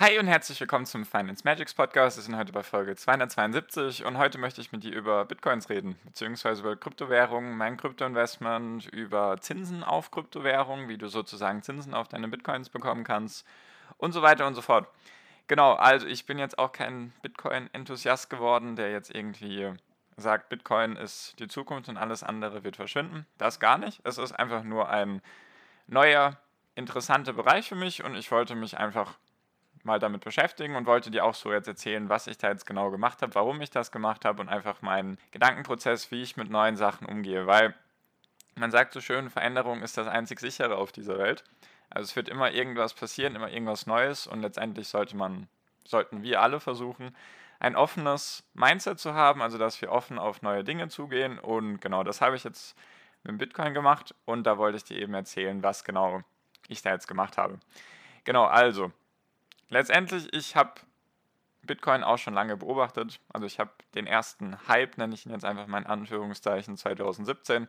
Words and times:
Hi 0.00 0.16
und 0.16 0.28
herzlich 0.28 0.60
willkommen 0.60 0.86
zum 0.86 1.04
Finance 1.04 1.42
Magics 1.44 1.74
Podcast. 1.74 2.18
Wir 2.18 2.22
sind 2.22 2.36
heute 2.36 2.52
bei 2.52 2.62
Folge 2.62 2.94
272 2.94 4.04
und 4.04 4.16
heute 4.16 4.38
möchte 4.38 4.60
ich 4.60 4.70
mit 4.70 4.84
dir 4.84 4.94
über 4.94 5.24
Bitcoins 5.24 5.70
reden, 5.70 5.98
beziehungsweise 6.04 6.60
über 6.62 6.76
Kryptowährungen, 6.76 7.56
mein 7.56 7.76
Kryptoinvestment, 7.76 8.86
über 8.86 9.38
Zinsen 9.40 9.82
auf 9.82 10.12
Kryptowährungen, 10.12 10.88
wie 10.88 10.98
du 10.98 11.08
sozusagen 11.08 11.64
Zinsen 11.64 11.94
auf 11.94 12.06
deine 12.06 12.28
Bitcoins 12.28 12.68
bekommen 12.68 13.02
kannst 13.02 13.44
und 13.96 14.12
so 14.12 14.22
weiter 14.22 14.46
und 14.46 14.54
so 14.54 14.62
fort. 14.62 14.88
Genau, 15.48 15.72
also 15.72 16.06
ich 16.06 16.26
bin 16.26 16.38
jetzt 16.38 16.60
auch 16.60 16.70
kein 16.70 17.12
Bitcoin-Enthusiast 17.22 18.30
geworden, 18.30 18.76
der 18.76 18.92
jetzt 18.92 19.12
irgendwie 19.12 19.72
sagt, 20.16 20.48
Bitcoin 20.48 20.94
ist 20.94 21.40
die 21.40 21.48
Zukunft 21.48 21.88
und 21.88 21.96
alles 21.96 22.22
andere 22.22 22.62
wird 22.62 22.76
verschwinden. 22.76 23.26
Das 23.36 23.58
gar 23.58 23.78
nicht. 23.78 24.00
Es 24.04 24.16
ist 24.16 24.30
einfach 24.30 24.62
nur 24.62 24.90
ein 24.90 25.22
neuer, 25.88 26.36
interessanter 26.76 27.32
Bereich 27.32 27.68
für 27.68 27.74
mich 27.74 28.04
und 28.04 28.14
ich 28.14 28.30
wollte 28.30 28.54
mich 28.54 28.78
einfach 28.78 29.18
mal 29.88 29.98
damit 29.98 30.22
beschäftigen 30.22 30.76
und 30.76 30.86
wollte 30.86 31.10
dir 31.10 31.24
auch 31.24 31.34
so 31.34 31.52
jetzt 31.52 31.66
erzählen, 31.66 32.08
was 32.08 32.28
ich 32.28 32.38
da 32.38 32.48
jetzt 32.48 32.66
genau 32.66 32.90
gemacht 32.90 33.22
habe, 33.22 33.34
warum 33.34 33.60
ich 33.60 33.70
das 33.70 33.90
gemacht 33.90 34.24
habe 34.24 34.40
und 34.40 34.48
einfach 34.48 34.82
meinen 34.82 35.18
Gedankenprozess, 35.32 36.12
wie 36.12 36.22
ich 36.22 36.36
mit 36.36 36.50
neuen 36.50 36.76
Sachen 36.76 37.06
umgehe. 37.06 37.46
Weil 37.46 37.74
man 38.54 38.70
sagt 38.70 38.92
so 38.92 39.00
schön, 39.00 39.30
Veränderung 39.30 39.82
ist 39.82 39.96
das 39.96 40.06
einzig 40.06 40.38
sichere 40.38 40.76
auf 40.76 40.92
dieser 40.92 41.18
Welt. 41.18 41.42
Also 41.90 42.04
es 42.04 42.16
wird 42.16 42.28
immer 42.28 42.52
irgendwas 42.52 42.94
passieren, 42.94 43.34
immer 43.34 43.50
irgendwas 43.50 43.86
Neues 43.86 44.26
und 44.26 44.42
letztendlich 44.42 44.88
sollte 44.88 45.16
man, 45.16 45.48
sollten 45.84 46.22
wir 46.22 46.42
alle 46.42 46.60
versuchen, 46.60 47.16
ein 47.60 47.74
offenes 47.74 48.44
Mindset 48.54 49.00
zu 49.00 49.14
haben, 49.14 49.42
also 49.42 49.58
dass 49.58 49.80
wir 49.80 49.90
offen 49.90 50.18
auf 50.18 50.42
neue 50.42 50.64
Dinge 50.64 50.88
zugehen 50.88 51.38
und 51.38 51.80
genau 51.80 52.04
das 52.04 52.20
habe 52.20 52.36
ich 52.36 52.44
jetzt 52.44 52.76
mit 53.24 53.38
Bitcoin 53.38 53.74
gemacht 53.74 54.14
und 54.26 54.44
da 54.44 54.58
wollte 54.58 54.76
ich 54.76 54.84
dir 54.84 54.98
eben 54.98 55.14
erzählen, 55.14 55.62
was 55.62 55.82
genau 55.82 56.22
ich 56.68 56.82
da 56.82 56.92
jetzt 56.92 57.08
gemacht 57.08 57.38
habe. 57.38 57.58
Genau, 58.24 58.44
also 58.44 58.92
letztendlich, 59.68 60.32
ich 60.32 60.56
habe 60.56 60.72
Bitcoin 61.62 62.02
auch 62.02 62.18
schon 62.18 62.34
lange 62.34 62.56
beobachtet. 62.56 63.20
Also 63.32 63.46
ich 63.46 63.60
habe 63.60 63.70
den 63.94 64.06
ersten 64.06 64.56
Hype, 64.66 64.98
nenne 64.98 65.14
ich 65.14 65.26
ihn 65.26 65.32
jetzt 65.32 65.44
einfach 65.44 65.66
mal 65.66 65.78
in 65.78 65.86
Anführungszeichen, 65.86 66.76
2017, 66.76 67.68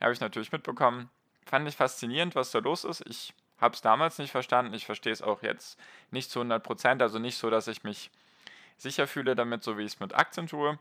habe 0.00 0.12
ich 0.12 0.20
natürlich 0.20 0.52
mitbekommen. 0.52 1.08
Fand 1.46 1.66
ich 1.68 1.76
faszinierend, 1.76 2.34
was 2.34 2.50
da 2.50 2.58
los 2.58 2.84
ist. 2.84 3.02
Ich 3.06 3.32
habe 3.58 3.74
es 3.74 3.80
damals 3.80 4.18
nicht 4.18 4.32
verstanden. 4.32 4.74
Ich 4.74 4.84
verstehe 4.84 5.12
es 5.12 5.22
auch 5.22 5.42
jetzt 5.42 5.78
nicht 6.10 6.30
zu 6.30 6.40
100 6.40 6.62
Prozent. 6.62 7.00
Also 7.00 7.18
nicht 7.18 7.38
so, 7.38 7.48
dass 7.48 7.68
ich 7.68 7.84
mich 7.84 8.10
sicher 8.76 9.06
fühle 9.06 9.34
damit, 9.34 9.62
so 9.62 9.78
wie 9.78 9.82
ich 9.82 9.94
es 9.94 10.00
mit 10.00 10.14
Aktien 10.14 10.48
tue. 10.48 10.78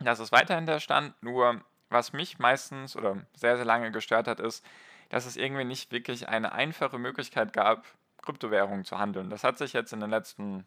Das 0.00 0.18
ist 0.18 0.32
weiterhin 0.32 0.66
der 0.66 0.80
Stand. 0.80 1.14
Nur 1.22 1.60
was 1.90 2.12
mich 2.12 2.38
meistens 2.38 2.96
oder 2.96 3.24
sehr, 3.36 3.56
sehr 3.56 3.64
lange 3.64 3.92
gestört 3.92 4.26
hat, 4.26 4.40
ist, 4.40 4.64
dass 5.10 5.26
es 5.26 5.36
irgendwie 5.36 5.64
nicht 5.64 5.92
wirklich 5.92 6.28
eine 6.28 6.52
einfache 6.52 6.98
Möglichkeit 6.98 7.52
gab, 7.52 7.84
Kryptowährungen 8.24 8.84
zu 8.84 8.98
handeln. 8.98 9.30
Das 9.30 9.44
hat 9.44 9.58
sich 9.58 9.72
jetzt 9.72 9.92
in 9.92 10.00
den 10.00 10.10
letzten, 10.10 10.66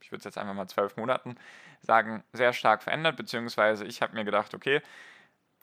ich 0.00 0.10
würde 0.10 0.20
es 0.20 0.24
jetzt 0.24 0.38
einfach 0.38 0.54
mal 0.54 0.68
zwölf 0.68 0.96
Monaten 0.96 1.36
sagen, 1.80 2.24
sehr 2.32 2.52
stark 2.52 2.82
verändert, 2.82 3.16
beziehungsweise 3.16 3.84
ich 3.84 4.02
habe 4.02 4.14
mir 4.14 4.24
gedacht, 4.24 4.54
okay, 4.54 4.82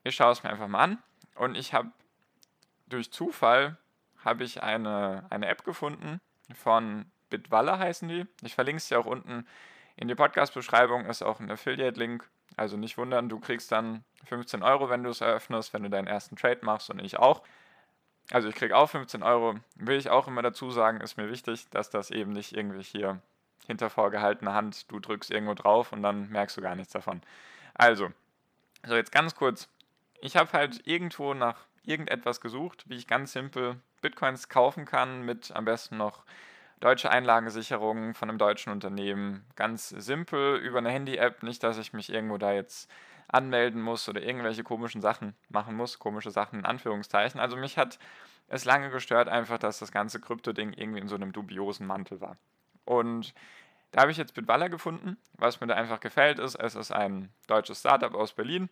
ich 0.04 0.16
schaue 0.16 0.32
es 0.32 0.44
mir 0.44 0.50
einfach 0.50 0.68
mal 0.68 0.84
an 0.84 0.98
und 1.36 1.56
ich 1.56 1.74
habe 1.74 1.92
durch 2.88 3.12
Zufall 3.12 3.78
habe 4.24 4.44
ich 4.44 4.64
eine, 4.64 5.26
eine 5.30 5.48
App 5.48 5.64
gefunden 5.64 6.20
von 6.56 7.06
Bitwalla 7.30 7.78
heißen 7.80 8.08
die. 8.08 8.26
Ich 8.42 8.56
verlinke 8.56 8.78
es 8.78 8.88
dir 8.88 9.00
auch 9.00 9.06
unten 9.06 9.46
in 9.96 10.08
die 10.08 10.16
Podcast-Beschreibung, 10.16 11.06
ist 11.06 11.24
auch 11.24 11.40
ein 11.40 11.52
Affiliate-Link. 11.52 12.30
Also 12.56 12.78
nicht 12.78 12.98
wundern, 12.98 13.30
du 13.30 13.40
kriegst 13.40 13.72
dann 13.72 14.04
15 14.26 14.64
Euro, 14.64 14.90
wenn 14.90 15.04
du 15.04 15.10
es 15.10 15.22
eröffnest, 15.22 15.74
wenn 15.74 15.84
du 15.84 15.90
deinen 15.90 16.08
ersten 16.08 16.36
Trade 16.36 16.60
machst 16.64 16.90
und 16.90 17.00
ich 17.00 17.20
auch. 17.20 17.44
Also 18.32 18.50
ich 18.50 18.56
kriege 18.56 18.76
auch 18.76 18.90
15 18.90 19.24
Euro. 19.24 19.56
Will 19.76 19.98
ich 19.98 20.10
auch 20.10 20.28
immer 20.28 20.42
dazu 20.42 20.72
sagen, 20.72 21.02
ist 21.02 21.18
mir 21.18 21.30
wichtig, 21.30 21.70
dass 21.70 21.90
das 21.90 22.12
eben 22.12 22.32
nicht 22.32 22.56
irgendwie 22.56 22.84
hier 22.84 23.22
hinter 23.68 23.90
vorgehaltener 23.90 24.54
Hand, 24.54 24.90
du 24.92 25.00
drückst 25.00 25.30
irgendwo 25.30 25.54
drauf 25.54 25.92
und 25.92 26.02
dann 26.02 26.30
merkst 26.30 26.58
du 26.58 26.62
gar 26.62 26.76
nichts 26.76 26.94
davon. 26.94 27.22
Also, 27.74 28.10
so 28.86 28.96
jetzt 28.96 29.12
ganz 29.12 29.36
kurz. 29.36 29.70
Ich 30.22 30.36
habe 30.36 30.52
halt 30.54 30.88
irgendwo 30.88 31.34
nach 31.34 31.66
irgendetwas 31.84 32.42
gesucht, 32.42 32.86
wie 32.88 32.96
ich 32.96 33.08
ganz 33.08 33.34
simpel 33.34 33.80
Bitcoins 34.02 34.50
kaufen 34.50 34.86
kann 34.86 35.24
mit 35.24 35.52
am 35.52 35.66
besten 35.66 35.98
noch 35.98 36.24
deutsche 36.80 37.10
Einlagensicherung 37.10 38.14
von 38.14 38.30
einem 38.30 38.38
deutschen 38.38 38.72
Unternehmen. 38.72 39.46
Ganz 39.56 39.90
simpel 39.90 40.58
über 40.58 40.78
eine 40.78 40.92
Handy-App, 40.92 41.44
nicht, 41.44 41.64
dass 41.64 41.78
ich 41.78 41.94
mich 41.94 42.12
irgendwo 42.12 42.38
da 42.38 42.54
jetzt 42.54 42.90
anmelden 43.28 43.82
muss 43.82 44.08
oder 44.08 44.22
irgendwelche 44.22 44.64
komischen 44.64 45.02
Sachen 45.02 45.36
machen 45.50 45.76
muss, 45.76 46.00
komische 46.00 46.32
Sachen 46.32 46.60
in 46.60 46.66
Anführungszeichen. 46.66 47.40
Also 47.40 47.58
mich 47.58 47.78
hat 47.78 48.00
es 48.48 48.66
lange 48.66 48.90
gestört 48.90 49.28
einfach, 49.28 49.58
dass 49.58 49.80
das 49.80 49.92
ganze 49.92 50.20
Krypto-Ding 50.22 50.74
irgendwie 50.74 51.00
in 51.00 51.08
so 51.08 51.16
einem 51.16 51.34
dubiosen 51.34 51.86
Mantel 51.86 52.22
war. 52.22 52.38
Und 52.86 53.34
da 53.92 54.02
habe 54.02 54.12
ich 54.12 54.18
jetzt 54.18 54.34
Bitballer 54.34 54.70
gefunden. 54.70 55.18
Was 55.34 55.60
mir 55.60 55.68
da 55.68 55.76
einfach 55.76 56.00
gefällt 56.00 56.40
ist, 56.40 56.56
es 56.56 56.76
ist 56.76 56.92
ein 56.92 57.30
deutsches 57.48 57.80
Startup 57.80 58.14
aus 58.14 58.34
Berlin. 58.34 58.70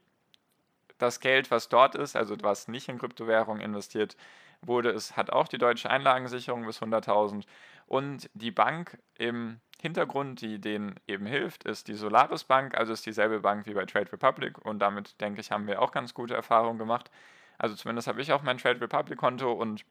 Das 0.97 1.19
Geld, 1.19 1.51
was 1.51 1.67
dort 1.67 1.95
ist, 1.95 2.15
also 2.15 2.35
was 2.41 2.69
nicht 2.69 2.87
in 2.87 2.99
Kryptowährung 2.99 3.59
investiert 3.59 4.15
wurde, 4.61 4.91
es 4.91 5.17
hat 5.17 5.29
auch 5.29 5.49
die 5.49 5.57
deutsche 5.57 5.89
Einlagensicherung 5.89 6.65
bis 6.65 6.81
100.000 6.81 7.45
und 7.87 8.29
die 8.33 8.51
Bank 8.51 8.97
im 9.15 9.59
Hintergrund, 9.85 10.41
die 10.41 10.59
denen 10.59 10.95
eben 11.07 11.27
hilft, 11.27 11.63
ist 11.63 11.87
die 11.87 11.93
Solaris 11.93 12.43
Bank, 12.43 12.75
also 12.75 12.91
ist 12.91 13.05
dieselbe 13.05 13.39
Bank 13.39 13.67
wie 13.67 13.75
bei 13.75 13.85
Trade 13.85 14.11
Republic 14.11 14.57
und 14.65 14.79
damit 14.79 15.21
denke 15.21 15.41
ich, 15.41 15.51
haben 15.51 15.67
wir 15.67 15.81
auch 15.81 15.91
ganz 15.91 16.15
gute 16.15 16.33
Erfahrungen 16.33 16.79
gemacht. 16.79 17.11
Also 17.59 17.75
zumindest 17.75 18.07
habe 18.07 18.21
ich 18.21 18.33
auch 18.33 18.41
mein 18.41 18.57
Trade 18.57 18.81
Republic 18.81 19.17
Konto 19.19 19.51
und 19.51 19.85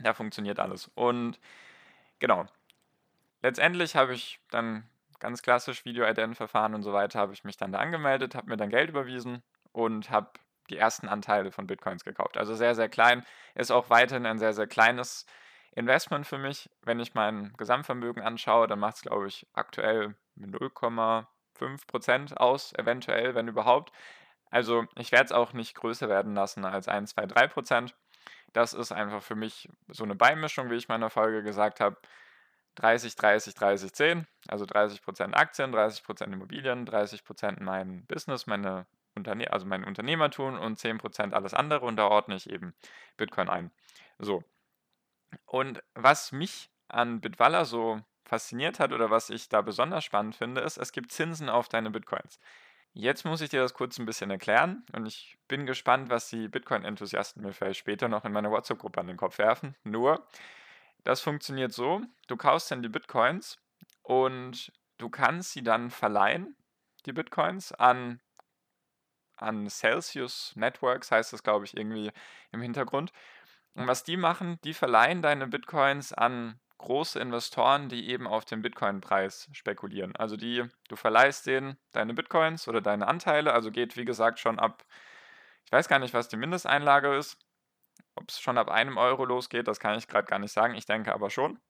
da 0.00 0.14
funktioniert 0.14 0.60
alles. 0.60 0.90
Und 0.94 1.40
genau. 2.20 2.46
Letztendlich 3.42 3.96
habe 3.96 4.14
ich 4.14 4.40
dann 4.50 4.84
ganz 5.18 5.42
klassisch 5.42 5.84
Video-Ident-Verfahren 5.84 6.74
und 6.74 6.82
so 6.82 6.92
weiter, 6.92 7.18
habe 7.18 7.32
ich 7.32 7.42
mich 7.42 7.56
dann 7.56 7.72
da 7.72 7.78
angemeldet, 7.78 8.36
habe 8.36 8.48
mir 8.48 8.56
dann 8.56 8.70
Geld 8.70 8.90
überwiesen 8.90 9.42
und 9.72 10.10
habe 10.10 10.30
die 10.70 10.76
ersten 10.76 11.08
Anteile 11.08 11.50
von 11.50 11.66
Bitcoins 11.66 12.04
gekauft. 12.04 12.36
Also 12.36 12.54
sehr, 12.54 12.74
sehr 12.74 12.88
klein. 12.88 13.24
Ist 13.54 13.72
auch 13.72 13.90
weiterhin 13.90 14.26
ein 14.26 14.38
sehr, 14.38 14.52
sehr 14.52 14.66
kleines 14.66 15.26
Investment 15.78 16.26
für 16.26 16.38
mich. 16.38 16.68
Wenn 16.82 17.00
ich 17.00 17.14
mein 17.14 17.52
Gesamtvermögen 17.56 18.22
anschaue, 18.22 18.66
dann 18.66 18.80
macht 18.80 18.96
es, 18.96 19.02
glaube 19.02 19.28
ich, 19.28 19.46
aktuell 19.52 20.16
0,5% 20.38 22.34
aus, 22.34 22.72
eventuell, 22.74 23.34
wenn 23.34 23.48
überhaupt. 23.48 23.92
Also 24.50 24.86
ich 24.96 25.12
werde 25.12 25.26
es 25.26 25.32
auch 25.32 25.52
nicht 25.52 25.74
größer 25.74 26.08
werden 26.08 26.34
lassen 26.34 26.64
als 26.64 26.88
1, 26.88 27.14
2, 27.14 27.24
3%. 27.24 27.92
Das 28.52 28.72
ist 28.72 28.92
einfach 28.92 29.22
für 29.22 29.34
mich 29.34 29.68
so 29.88 30.04
eine 30.04 30.14
Beimischung, 30.14 30.70
wie 30.70 30.76
ich 30.76 30.88
in 30.88 30.94
meiner 30.94 31.10
Folge 31.10 31.42
gesagt 31.42 31.80
habe. 31.80 31.96
30, 32.76 33.16
30, 33.16 33.54
30, 33.54 33.92
10. 33.92 34.26
Also 34.48 34.64
30% 34.64 35.34
Aktien, 35.34 35.74
30% 35.74 36.32
Immobilien, 36.32 36.86
30% 36.86 37.62
mein 37.62 38.06
Business, 38.06 38.46
meine 38.46 38.86
Unterne 39.14 39.52
also 39.52 39.66
mein 39.66 39.84
Unternehmertum 39.84 40.58
und 40.58 40.78
10% 40.78 41.32
alles 41.32 41.52
andere 41.52 41.84
und 41.84 41.96
da 41.96 42.06
ordne 42.06 42.36
ich 42.36 42.48
eben 42.48 42.74
Bitcoin 43.16 43.48
ein. 43.48 43.70
So, 44.18 44.44
und 45.46 45.82
was 45.94 46.32
mich 46.32 46.70
an 46.88 47.20
Bitwalla 47.20 47.64
so 47.64 48.00
fasziniert 48.24 48.78
hat 48.78 48.92
oder 48.92 49.10
was 49.10 49.30
ich 49.30 49.48
da 49.48 49.62
besonders 49.62 50.04
spannend 50.04 50.36
finde, 50.36 50.60
ist, 50.60 50.76
es 50.76 50.92
gibt 50.92 51.12
Zinsen 51.12 51.48
auf 51.48 51.68
deine 51.68 51.90
Bitcoins. 51.90 52.38
Jetzt 52.92 53.24
muss 53.24 53.40
ich 53.40 53.50
dir 53.50 53.60
das 53.60 53.74
kurz 53.74 53.98
ein 53.98 54.06
bisschen 54.06 54.30
erklären 54.30 54.84
und 54.92 55.06
ich 55.06 55.38
bin 55.46 55.66
gespannt, 55.66 56.10
was 56.10 56.28
die 56.28 56.48
Bitcoin-Enthusiasten 56.48 57.42
mir 57.42 57.52
vielleicht 57.52 57.78
später 57.78 58.08
noch 58.08 58.24
in 58.24 58.32
meiner 58.32 58.50
WhatsApp-Gruppe 58.50 59.00
an 59.00 59.06
den 59.06 59.16
Kopf 59.16 59.38
werfen. 59.38 59.76
Nur, 59.84 60.26
das 61.04 61.20
funktioniert 61.20 61.72
so, 61.72 62.02
du 62.26 62.36
kaufst 62.36 62.70
dann 62.70 62.82
die 62.82 62.88
Bitcoins 62.88 63.58
und 64.02 64.72
du 64.98 65.08
kannst 65.08 65.52
sie 65.52 65.62
dann 65.62 65.90
verleihen, 65.90 66.56
die 67.06 67.12
Bitcoins, 67.12 67.72
an, 67.72 68.20
an 69.36 69.68
Celsius 69.70 70.52
Networks, 70.56 71.10
heißt 71.10 71.32
das, 71.32 71.42
glaube 71.42 71.64
ich, 71.64 71.76
irgendwie 71.76 72.10
im 72.52 72.60
Hintergrund. 72.60 73.12
Und 73.78 73.86
was 73.86 74.02
die 74.02 74.16
machen, 74.16 74.58
die 74.64 74.74
verleihen 74.74 75.22
deine 75.22 75.46
Bitcoins 75.46 76.12
an 76.12 76.58
große 76.78 77.18
Investoren, 77.18 77.88
die 77.88 78.08
eben 78.08 78.26
auf 78.26 78.44
den 78.44 78.62
Bitcoin-Preis 78.62 79.48
spekulieren. 79.52 80.14
Also 80.16 80.36
die, 80.36 80.64
du 80.88 80.96
verleihst 80.96 81.46
denen 81.46 81.76
deine 81.92 82.14
Bitcoins 82.14 82.68
oder 82.68 82.80
deine 82.80 83.06
Anteile, 83.06 83.52
also 83.52 83.70
geht 83.70 83.96
wie 83.96 84.04
gesagt 84.04 84.38
schon 84.38 84.58
ab, 84.58 84.84
ich 85.64 85.72
weiß 85.72 85.88
gar 85.88 85.98
nicht, 85.98 86.14
was 86.14 86.28
die 86.28 86.36
Mindesteinlage 86.36 87.16
ist, 87.16 87.36
ob 88.14 88.30
es 88.30 88.40
schon 88.40 88.58
ab 88.58 88.68
einem 88.68 88.96
Euro 88.96 89.24
losgeht, 89.24 89.68
das 89.68 89.80
kann 89.80 89.98
ich 89.98 90.08
gerade 90.08 90.26
gar 90.26 90.38
nicht 90.38 90.52
sagen, 90.52 90.74
ich 90.74 90.86
denke 90.86 91.12
aber 91.12 91.30
schon. 91.30 91.60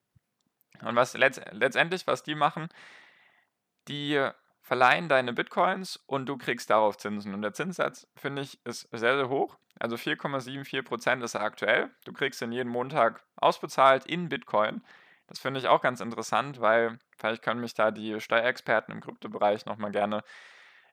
Und 0.83 0.95
was 0.95 1.15
letzt 1.15 1.43
letztendlich, 1.51 2.07
was 2.07 2.23
die 2.23 2.35
machen, 2.35 2.69
die 3.89 4.31
verleihen 4.61 5.09
deine 5.09 5.33
Bitcoins 5.33 5.97
und 6.07 6.27
du 6.27 6.37
kriegst 6.37 6.69
darauf 6.69 6.99
Zinsen. 6.99 7.33
Und 7.33 7.43
der 7.43 7.55
Zinssatz, 7.55 8.07
finde 8.17 8.43
ich, 8.43 8.65
ist 8.67 8.83
sehr, 8.93 9.17
sehr 9.17 9.29
hoch. 9.31 9.59
Also 9.79 9.97
4,74% 9.97 11.23
ist 11.23 11.35
er 11.35 11.43
aktuell. 11.43 11.91
Du 12.05 12.13
kriegst 12.13 12.43
ihn 12.43 12.53
jeden 12.53 12.71
Montag 12.71 13.23
ausbezahlt 13.37 14.07
in 14.07 14.29
Bitcoin. 14.29 14.83
Das 15.29 15.39
finde 15.39 15.61
ich 15.61 15.69
auch 15.69 15.83
ganz 15.83 16.01
interessant, 16.01 16.61
weil 16.61 16.99
vielleicht 17.17 17.43
können 17.43 17.61
mich 17.61 17.75
da 17.75 17.91
die 17.91 18.21
Steuerexperten 18.21 18.93
im 18.93 19.01
Kryptobereich 19.01 19.67
nochmal 19.67 19.93
gerne 19.93 20.25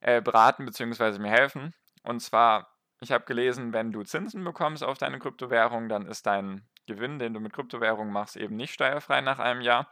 äh, 0.01 0.21
beraten 0.21 0.65
bzw. 0.65 1.19
mir 1.19 1.31
helfen. 1.31 1.73
Und 2.03 2.19
zwar, 2.19 2.67
ich 2.99 3.11
habe 3.11 3.25
gelesen, 3.25 3.73
wenn 3.73 3.91
du 3.91 4.03
Zinsen 4.03 4.43
bekommst 4.43 4.83
auf 4.83 4.97
deine 4.97 5.19
Kryptowährung, 5.19 5.89
dann 5.89 6.05
ist 6.05 6.27
dein 6.27 6.67
Gewinn, 6.85 7.17
den 7.17 7.33
du 7.33 7.39
mit 7.39 7.53
Kryptowährungen 7.53 8.13
machst, 8.13 8.37
eben 8.37 8.55
nicht 8.55 8.73
steuerfrei 8.73 9.21
nach 9.21 9.39
einem 9.39 9.61
Jahr. 9.61 9.89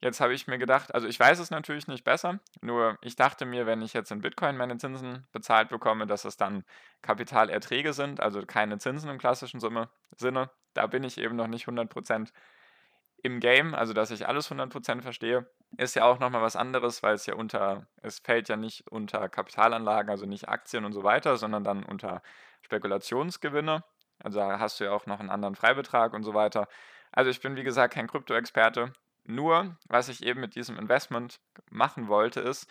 Jetzt 0.00 0.20
habe 0.20 0.32
ich 0.32 0.46
mir 0.46 0.58
gedacht, 0.58 0.94
also 0.94 1.08
ich 1.08 1.18
weiß 1.18 1.40
es 1.40 1.50
natürlich 1.50 1.88
nicht 1.88 2.04
besser, 2.04 2.38
nur 2.60 2.98
ich 3.02 3.16
dachte 3.16 3.44
mir, 3.44 3.66
wenn 3.66 3.82
ich 3.82 3.94
jetzt 3.94 4.12
in 4.12 4.20
Bitcoin 4.20 4.56
meine 4.56 4.78
Zinsen 4.78 5.26
bezahlt 5.32 5.70
bekomme, 5.70 6.06
dass 6.06 6.24
es 6.24 6.36
dann 6.36 6.64
Kapitalerträge 7.02 7.92
sind, 7.92 8.20
also 8.20 8.46
keine 8.46 8.78
Zinsen 8.78 9.10
im 9.10 9.18
klassischen 9.18 9.58
Sinne. 9.58 10.50
Da 10.74 10.86
bin 10.86 11.02
ich 11.02 11.18
eben 11.18 11.34
noch 11.34 11.48
nicht 11.48 11.66
100% 11.66 12.30
im 13.24 13.40
Game, 13.40 13.74
also 13.74 13.92
dass 13.92 14.12
ich 14.12 14.28
alles 14.28 14.50
100% 14.50 15.02
verstehe. 15.02 15.50
Ist 15.76 15.96
ja 15.96 16.04
auch 16.04 16.20
nochmal 16.20 16.42
was 16.42 16.54
anderes, 16.54 17.02
weil 17.02 17.14
es 17.14 17.26
ja 17.26 17.34
unter, 17.34 17.86
es 18.02 18.20
fällt 18.20 18.48
ja 18.48 18.56
nicht 18.56 18.86
unter 18.90 19.28
Kapitalanlagen, 19.28 20.10
also 20.10 20.26
nicht 20.26 20.48
Aktien 20.48 20.84
und 20.84 20.92
so 20.92 21.02
weiter, 21.02 21.36
sondern 21.36 21.64
dann 21.64 21.82
unter 21.82 22.22
Spekulationsgewinne. 22.62 23.82
Also 24.22 24.38
da 24.38 24.60
hast 24.60 24.78
du 24.78 24.84
ja 24.84 24.92
auch 24.92 25.06
noch 25.06 25.18
einen 25.18 25.30
anderen 25.30 25.56
Freibetrag 25.56 26.12
und 26.14 26.22
so 26.22 26.34
weiter. 26.34 26.68
Also 27.10 27.30
ich 27.30 27.40
bin 27.40 27.56
wie 27.56 27.64
gesagt 27.64 27.94
kein 27.94 28.06
Krypto-Experte, 28.06 28.92
nur, 29.28 29.76
was 29.86 30.08
ich 30.08 30.22
eben 30.22 30.40
mit 30.40 30.54
diesem 30.54 30.78
Investment 30.78 31.40
machen 31.70 32.08
wollte, 32.08 32.40
ist, 32.40 32.66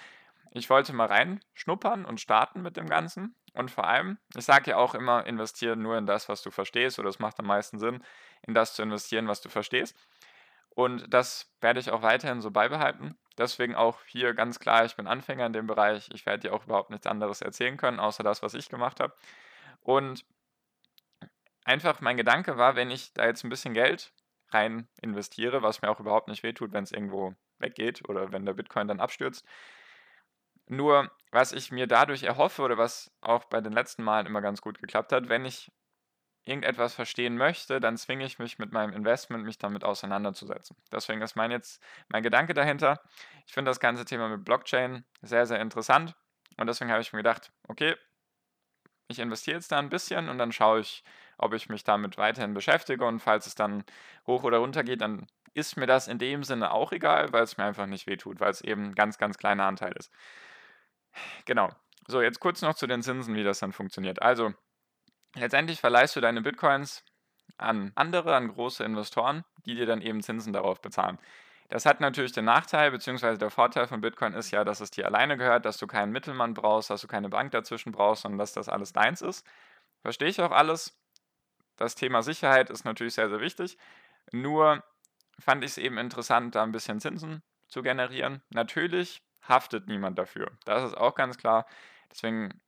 ich 0.51 0.69
wollte 0.69 0.93
mal 0.93 1.07
reinschnuppern 1.07 2.05
und 2.05 2.19
starten 2.19 2.61
mit 2.61 2.77
dem 2.77 2.87
Ganzen. 2.87 3.35
Und 3.53 3.71
vor 3.71 3.87
allem, 3.87 4.17
ich 4.35 4.45
sage 4.45 4.71
ja 4.71 4.77
auch 4.77 4.95
immer, 4.95 5.25
investiere 5.25 5.75
nur 5.75 5.97
in 5.97 6.05
das, 6.05 6.29
was 6.29 6.41
du 6.41 6.51
verstehst, 6.51 6.99
oder 6.99 7.09
es 7.09 7.19
macht 7.19 7.39
am 7.39 7.47
meisten 7.47 7.79
Sinn, 7.79 8.03
in 8.41 8.53
das 8.53 8.73
zu 8.73 8.81
investieren, 8.81 9.27
was 9.27 9.41
du 9.41 9.49
verstehst. 9.49 9.95
Und 10.69 11.11
das 11.11 11.51
werde 11.59 11.79
ich 11.79 11.89
auch 11.89 12.03
weiterhin 12.03 12.41
so 12.41 12.51
beibehalten. 12.51 13.17
Deswegen 13.37 13.75
auch 13.75 13.99
hier 14.05 14.33
ganz 14.33 14.59
klar, 14.59 14.85
ich 14.85 14.95
bin 14.95 15.07
Anfänger 15.07 15.47
in 15.47 15.53
dem 15.53 15.67
Bereich. 15.67 16.09
Ich 16.13 16.25
werde 16.25 16.47
dir 16.47 16.53
auch 16.53 16.65
überhaupt 16.65 16.91
nichts 16.91 17.07
anderes 17.07 17.41
erzählen 17.41 17.77
können, 17.77 17.99
außer 17.99 18.23
das, 18.23 18.43
was 18.43 18.53
ich 18.53 18.69
gemacht 18.69 18.99
habe. 18.99 19.15
Und 19.81 20.23
einfach 21.65 21.99
mein 22.01 22.17
Gedanke 22.17 22.57
war, 22.57 22.75
wenn 22.75 22.91
ich 22.91 23.13
da 23.13 23.25
jetzt 23.25 23.43
ein 23.43 23.49
bisschen 23.49 23.73
Geld 23.73 24.11
rein 24.49 24.87
investiere, 25.01 25.61
was 25.61 25.81
mir 25.81 25.89
auch 25.89 25.99
überhaupt 25.99 26.27
nicht 26.27 26.43
wehtut, 26.43 26.73
wenn 26.73 26.83
es 26.83 26.91
irgendwo 26.91 27.35
weggeht 27.59 28.07
oder 28.07 28.31
wenn 28.31 28.45
der 28.45 28.53
Bitcoin 28.53 28.87
dann 28.87 28.99
abstürzt. 28.99 29.45
Nur, 30.67 31.11
was 31.31 31.53
ich 31.53 31.71
mir 31.71 31.87
dadurch 31.87 32.23
erhoffe 32.23 32.61
oder 32.61 32.77
was 32.77 33.11
auch 33.21 33.45
bei 33.45 33.61
den 33.61 33.73
letzten 33.73 34.03
Malen 34.03 34.27
immer 34.27 34.41
ganz 34.41 34.61
gut 34.61 34.79
geklappt 34.79 35.11
hat, 35.11 35.29
wenn 35.29 35.45
ich 35.45 35.71
irgendetwas 36.47 36.93
verstehen 36.93 37.35
möchte, 37.35 37.79
dann 37.79 37.97
zwinge 37.97 38.25
ich 38.25 38.39
mich 38.39 38.57
mit 38.57 38.71
meinem 38.71 38.93
Investment, 38.93 39.43
mich 39.43 39.57
damit 39.57 39.83
auseinanderzusetzen. 39.83 40.77
Deswegen 40.91 41.21
ist 41.21 41.35
mein 41.35 41.51
jetzt 41.51 41.83
mein 42.07 42.23
Gedanke 42.23 42.53
dahinter. 42.53 43.01
Ich 43.45 43.53
finde 43.53 43.69
das 43.69 43.79
ganze 43.79 44.05
Thema 44.05 44.29
mit 44.29 44.45
Blockchain 44.45 45.05
sehr, 45.21 45.45
sehr 45.45 45.59
interessant. 45.59 46.15
Und 46.57 46.67
deswegen 46.67 46.91
habe 46.91 47.01
ich 47.01 47.11
mir 47.11 47.19
gedacht, 47.19 47.51
okay, 47.67 47.95
ich 49.09 49.19
investiere 49.19 49.57
jetzt 49.57 49.71
da 49.71 49.79
ein 49.79 49.89
bisschen 49.89 50.29
und 50.29 50.37
dann 50.37 50.51
schaue 50.51 50.79
ich, 50.79 51.03
ob 51.37 51.53
ich 51.53 51.69
mich 51.69 51.83
damit 51.83 52.17
weiterhin 52.17 52.53
beschäftige 52.53 53.05
und 53.05 53.19
falls 53.19 53.47
es 53.47 53.55
dann 53.55 53.83
hoch 54.25 54.43
oder 54.43 54.57
runter 54.59 54.83
geht, 54.83 55.01
dann 55.01 55.27
ist 55.53 55.77
mir 55.77 55.87
das 55.87 56.07
in 56.07 56.19
dem 56.19 56.43
Sinne 56.43 56.71
auch 56.71 56.91
egal, 56.91 57.33
weil 57.33 57.43
es 57.43 57.57
mir 57.57 57.65
einfach 57.65 57.87
nicht 57.87 58.07
wehtut, 58.07 58.39
weil 58.39 58.51
es 58.51 58.61
eben 58.61 58.85
ein 58.85 58.95
ganz, 58.95 59.17
ganz 59.17 59.37
kleiner 59.37 59.65
Anteil 59.65 59.93
ist. 59.93 60.11
Genau. 61.45 61.69
So, 62.07 62.21
jetzt 62.21 62.39
kurz 62.39 62.61
noch 62.61 62.75
zu 62.75 62.87
den 62.87 63.01
Zinsen, 63.01 63.35
wie 63.35 63.43
das 63.43 63.59
dann 63.59 63.73
funktioniert. 63.73 64.21
Also, 64.21 64.53
letztendlich 65.35 65.79
verleihst 65.79 66.15
du 66.15 66.21
deine 66.21 66.41
Bitcoins 66.41 67.03
an 67.57 67.91
andere, 67.95 68.35
an 68.35 68.47
große 68.47 68.83
Investoren, 68.83 69.43
die 69.65 69.75
dir 69.75 69.85
dann 69.85 70.01
eben 70.01 70.21
Zinsen 70.21 70.53
darauf 70.53 70.81
bezahlen. 70.81 71.17
Das 71.69 71.85
hat 71.85 71.99
natürlich 71.99 72.31
den 72.31 72.45
Nachteil, 72.45 72.91
beziehungsweise 72.91 73.37
der 73.37 73.49
Vorteil 73.49 73.87
von 73.87 73.99
Bitcoin 73.99 74.33
ist 74.33 74.51
ja, 74.51 74.63
dass 74.63 74.79
es 74.79 74.91
dir 74.91 75.05
alleine 75.05 75.37
gehört, 75.37 75.65
dass 75.65 75.77
du 75.77 75.85
keinen 75.85 76.13
Mittelmann 76.13 76.53
brauchst, 76.53 76.89
dass 76.89 77.01
du 77.01 77.07
keine 77.07 77.29
Bank 77.29 77.51
dazwischen 77.51 77.91
brauchst, 77.91 78.21
sondern 78.21 78.39
dass 78.39 78.53
das 78.53 78.69
alles 78.69 78.93
deins 78.93 79.21
ist. 79.21 79.45
Verstehe 80.01 80.29
ich 80.29 80.39
auch 80.41 80.51
alles. 80.51 80.97
Das 81.77 81.95
Thema 81.95 82.21
Sicherheit 82.21 82.69
ist 82.69 82.85
natürlich 82.85 83.13
sehr, 83.13 83.29
sehr 83.29 83.39
wichtig. 83.39 83.77
Nur 84.31 84.83
fand 85.39 85.63
ich 85.63 85.71
es 85.71 85.77
eben 85.77 85.97
interessant, 85.97 86.55
da 86.55 86.63
ein 86.63 86.71
bisschen 86.71 86.99
Zinsen 86.99 87.43
zu 87.67 87.81
generieren. 87.81 88.41
Natürlich 88.49 89.21
haftet 89.41 89.87
niemand 89.87 90.17
dafür. 90.19 90.51
Das 90.65 90.83
ist 90.83 90.97
auch 90.97 91.15
ganz 91.15 91.37
klar. 91.37 91.65
Deswegen, 92.11 92.61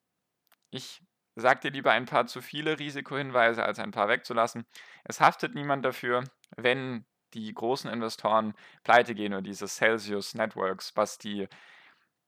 ich 0.70 1.02
sage 1.36 1.62
dir 1.62 1.72
lieber 1.72 1.92
ein 1.92 2.06
paar 2.06 2.28
zu 2.28 2.42
viele 2.42 2.80
Risikohinweise, 2.80 3.64
als 3.64 3.80
ein 3.80 3.92
paar 3.92 4.08
wegzulassen. 4.08 4.66
Es 5.04 5.20
haftet 5.20 5.56
niemand 5.56 5.86
dafür, 5.86 6.24
wenn 6.56 7.06
die 7.34 7.54
großen 7.54 7.92
Investoren 7.92 8.54
pleite 8.84 9.16
gehen 9.16 9.34
oder 9.34 9.42
diese 9.42 9.68
Celsius 9.68 10.34
Networks, 10.34 10.96
was 10.96 11.18
die, 11.18 11.48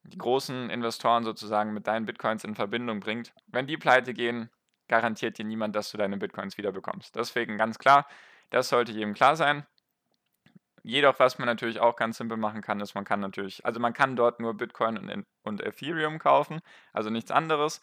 die 0.04 0.18
großen 0.18 0.70
Investoren 0.70 1.24
sozusagen 1.24 1.74
mit 1.74 1.88
deinen 1.88 2.06
Bitcoins 2.06 2.44
in 2.44 2.56
Verbindung 2.56 3.00
bringt. 3.00 3.34
Wenn 3.48 3.68
die 3.68 3.78
pleite 3.78 4.14
gehen, 4.14 4.50
garantiert 4.92 5.38
dir 5.38 5.46
niemand, 5.46 5.74
dass 5.74 5.90
du 5.90 5.98
deine 5.98 6.18
Bitcoins 6.18 6.58
wiederbekommst. 6.58 7.16
Deswegen 7.16 7.58
ganz 7.58 7.80
klar, 7.80 8.06
das 8.50 8.68
sollte 8.68 8.92
jedem 8.92 9.14
klar 9.14 9.38
sein. 9.38 9.66
Jedoch, 10.84 11.18
was 11.18 11.40
man 11.40 11.46
natürlich 11.46 11.80
auch 11.80 11.96
ganz 11.96 12.18
simpel 12.18 12.38
machen 12.38 12.62
kann, 12.62 12.82
ist, 12.82 12.94
man 12.94 13.06
kann 13.06 13.22
natürlich, 13.22 13.66
also 13.66 13.80
man 13.80 13.94
kann 13.94 14.18
dort 14.18 14.42
nur 14.42 14.54
Bitcoin 14.54 14.98
und, 14.98 15.26
und 15.44 15.62
Ethereum 15.62 16.20
kaufen, 16.20 16.60
also 16.92 17.10
nichts 17.10 17.32
anderes. 17.32 17.80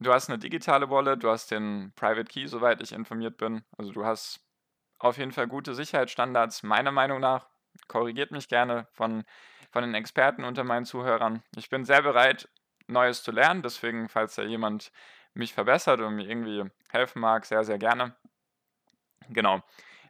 Du 0.00 0.12
hast 0.12 0.28
eine 0.28 0.38
digitale 0.38 0.90
Wallet, 0.90 1.22
du 1.22 1.30
hast 1.30 1.52
den 1.52 1.92
Private 1.94 2.24
Key, 2.24 2.48
soweit 2.48 2.80
ich 2.80 2.90
informiert 2.90 3.36
bin. 3.36 3.62
Also 3.78 3.92
du 3.92 4.04
hast 4.04 4.40
auf 4.98 5.16
jeden 5.16 5.30
Fall 5.30 5.46
gute 5.46 5.74
Sicherheitsstandards, 5.76 6.64
meiner 6.64 6.90
Meinung 6.90 7.20
nach. 7.20 7.46
Korrigiert 7.86 8.32
mich 8.32 8.48
gerne 8.48 8.88
von, 8.94 9.22
von 9.70 9.82
den 9.82 9.94
Experten 9.94 10.42
unter 10.42 10.64
meinen 10.64 10.86
Zuhörern. 10.86 11.44
Ich 11.54 11.70
bin 11.70 11.84
sehr 11.84 12.02
bereit, 12.02 12.48
Neues 12.88 13.22
zu 13.22 13.30
lernen, 13.30 13.62
deswegen, 13.62 14.08
falls 14.08 14.34
da 14.34 14.42
jemand 14.42 14.90
mich 15.34 15.54
verbessert 15.54 16.00
und 16.00 16.16
mir 16.16 16.28
irgendwie 16.28 16.64
helfen 16.90 17.20
mag, 17.20 17.44
sehr, 17.46 17.64
sehr 17.64 17.78
gerne. 17.78 18.14
Genau. 19.28 19.62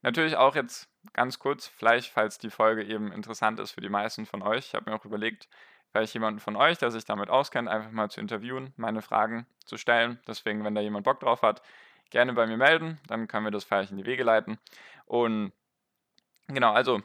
Natürlich 0.03 0.37
auch 0.37 0.55
jetzt 0.55 0.89
ganz 1.13 1.39
kurz, 1.39 1.67
vielleicht, 1.67 2.11
falls 2.11 2.39
die 2.39 2.51
Folge 2.51 2.85
eben 2.85 3.13
interessant 3.13 3.61
ist 3.61 3.73
für 3.73 3.81
die 3.81 3.89
meisten 3.89 4.27
von 4.27 4.43
euch. 4.43 4.69
Ich 4.69 4.75
habe 4.75 4.91
mir 4.91 4.97
auch 4.97 5.05
überlegt, 5.05 5.49
vielleicht 5.91 6.15
jemanden 6.15 6.41
von 6.41 6.57
euch, 6.57 6.79
der 6.79 6.91
sich 6.91 7.05
damit 7.05 7.29
auskennt, 7.29 7.69
einfach 7.69 7.91
mal 7.91 8.11
zu 8.11 8.21
interviewen, 8.21 8.73
meine 8.77 9.03
Fragen 9.03 9.47
zu 9.65 9.77
stellen. 9.77 10.19
Deswegen, 10.27 10.65
wenn 10.65 10.75
da 10.75 10.81
jemand 10.81 11.05
Bock 11.05 11.21
drauf 11.21 11.43
hat, 11.43 11.63
gerne 12.11 12.33
bei 12.33 12.47
mir 12.47 12.57
melden, 12.57 12.99
dann 13.07 13.29
können 13.29 13.47
wir 13.47 13.51
das 13.51 13.65
vielleicht 13.65 13.91
in 13.91 13.97
die 13.97 14.07
Wege 14.07 14.25
leiten. 14.25 14.59
Und 15.07 15.53
genau, 16.49 16.73
also 16.73 17.03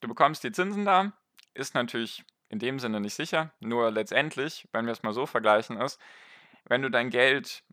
du 0.00 0.08
bekommst 0.08 0.44
die 0.44 0.52
Zinsen 0.52 0.84
da, 0.84 1.12
ist 1.54 1.74
natürlich 1.74 2.24
in 2.48 2.58
dem 2.58 2.78
Sinne 2.78 3.00
nicht 3.00 3.14
sicher, 3.14 3.52
nur 3.60 3.90
letztendlich, 3.90 4.68
wenn 4.72 4.86
wir 4.86 4.92
es 4.92 5.02
mal 5.02 5.12
so 5.12 5.26
vergleichen, 5.26 5.80
ist, 5.80 6.00
wenn 6.68 6.82
du 6.82 6.90
dein 6.90 7.10
Geld 7.10 7.64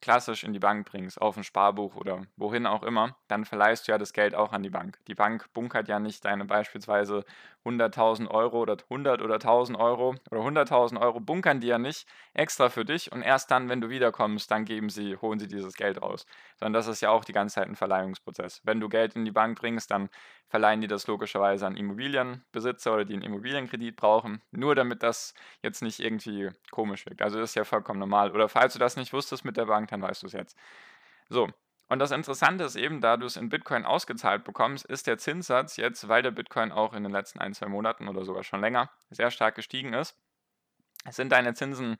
klassisch 0.00 0.44
in 0.44 0.52
die 0.52 0.58
Bank 0.58 0.86
bringst, 0.90 1.20
auf 1.20 1.36
ein 1.36 1.44
Sparbuch 1.44 1.94
oder 1.96 2.22
wohin 2.36 2.66
auch 2.66 2.82
immer, 2.82 3.16
dann 3.28 3.44
verleihst 3.44 3.86
du 3.86 3.92
ja 3.92 3.98
das 3.98 4.12
Geld 4.12 4.34
auch 4.34 4.52
an 4.52 4.62
die 4.62 4.70
Bank. 4.70 4.98
Die 5.06 5.14
Bank 5.14 5.52
bunkert 5.52 5.88
ja 5.88 5.98
nicht 5.98 6.24
deine 6.24 6.44
beispielsweise 6.44 7.24
100.000 7.64 8.28
Euro 8.30 8.60
oder 8.60 8.76
100 8.88 9.20
oder 9.20 9.36
1.000 9.36 9.78
Euro 9.78 10.14
oder 10.30 10.40
100.000 10.40 10.98
Euro 11.00 11.20
bunkern 11.20 11.60
die 11.60 11.66
ja 11.66 11.78
nicht 11.78 12.06
extra 12.32 12.70
für 12.70 12.84
dich 12.84 13.12
und 13.12 13.22
erst 13.22 13.50
dann, 13.50 13.68
wenn 13.68 13.80
du 13.80 13.90
wiederkommst, 13.90 14.50
dann 14.50 14.64
geben 14.64 14.88
sie, 14.88 15.16
holen 15.16 15.38
sie 15.38 15.48
dieses 15.48 15.74
Geld 15.74 16.00
raus. 16.00 16.24
Sondern 16.58 16.72
das 16.72 16.86
ist 16.86 17.02
ja 17.02 17.10
auch 17.10 17.24
die 17.24 17.32
ganze 17.32 17.56
Zeit 17.56 17.68
ein 17.68 17.76
Verleihungsprozess. 17.76 18.60
Wenn 18.64 18.80
du 18.80 18.88
Geld 18.88 19.14
in 19.16 19.24
die 19.24 19.32
Bank 19.32 19.58
bringst, 19.58 19.90
dann 19.90 20.08
verleihen 20.50 20.80
die 20.80 20.88
das 20.88 21.06
logischerweise 21.06 21.66
an 21.66 21.76
Immobilienbesitzer 21.76 22.92
oder 22.92 23.04
die 23.04 23.14
einen 23.14 23.22
Immobilienkredit 23.22 23.96
brauchen, 23.96 24.42
nur 24.50 24.74
damit 24.74 25.02
das 25.02 25.32
jetzt 25.62 25.80
nicht 25.80 26.00
irgendwie 26.00 26.50
komisch 26.72 27.06
wirkt. 27.06 27.22
Also 27.22 27.38
das 27.38 27.50
ist 27.50 27.54
ja 27.54 27.64
vollkommen 27.64 28.00
normal. 28.00 28.32
Oder 28.32 28.48
falls 28.48 28.72
du 28.72 28.80
das 28.80 28.96
nicht 28.96 29.12
wusstest 29.12 29.44
mit 29.44 29.56
der 29.56 29.66
Bank, 29.66 29.88
dann 29.90 30.02
weißt 30.02 30.22
du 30.22 30.26
es 30.26 30.32
jetzt. 30.32 30.58
So, 31.28 31.48
und 31.88 32.00
das 32.00 32.10
Interessante 32.10 32.64
ist 32.64 32.74
eben, 32.74 33.00
da 33.00 33.16
du 33.16 33.26
es 33.26 33.36
in 33.36 33.48
Bitcoin 33.48 33.84
ausgezahlt 33.84 34.42
bekommst, 34.42 34.84
ist 34.86 35.06
der 35.06 35.18
Zinssatz 35.18 35.76
jetzt, 35.76 36.08
weil 36.08 36.22
der 36.22 36.32
Bitcoin 36.32 36.72
auch 36.72 36.94
in 36.94 37.04
den 37.04 37.12
letzten 37.12 37.38
ein, 37.38 37.54
zwei 37.54 37.66
Monaten 37.66 38.08
oder 38.08 38.24
sogar 38.24 38.42
schon 38.42 38.60
länger 38.60 38.90
sehr 39.10 39.30
stark 39.30 39.54
gestiegen 39.54 39.92
ist, 39.92 40.16
sind 41.10 41.30
deine 41.30 41.54
Zinsen 41.54 41.96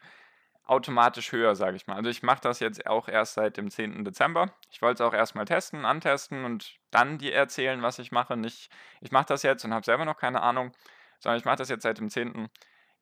automatisch 0.71 1.33
höher, 1.33 1.57
sage 1.57 1.77
ich 1.77 1.89
mal. 1.89 1.97
Also 1.97 2.11
ich 2.11 2.23
mache 2.23 2.41
das 2.43 2.61
jetzt 2.61 2.87
auch 2.87 3.09
erst 3.09 3.35
seit 3.35 3.57
dem 3.57 3.71
10. 3.71 4.05
Dezember. 4.05 4.53
Ich 4.71 4.81
wollte 4.81 5.03
es 5.03 5.09
auch 5.09 5.13
erstmal 5.13 5.45
testen, 5.45 5.85
antesten 5.85 6.45
und 6.45 6.77
dann 6.93 7.19
dir 7.19 7.35
erzählen, 7.35 7.83
was 7.83 7.99
ich 7.99 8.13
mache. 8.13 8.37
Nicht, 8.37 8.71
ich 9.01 9.11
mache 9.11 9.27
das 9.27 9.43
jetzt 9.43 9.65
und 9.65 9.75
habe 9.75 9.85
selber 9.85 10.05
noch 10.05 10.17
keine 10.17 10.43
Ahnung, 10.43 10.73
sondern 11.19 11.39
ich 11.39 11.45
mache 11.45 11.57
das 11.57 11.71
jetzt 11.71 11.83
seit 11.83 11.99
dem 11.99 12.09
10. 12.09 12.49